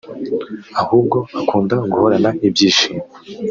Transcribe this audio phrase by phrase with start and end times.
[0.81, 3.03] ahubwo akunda guhorana ibyishimo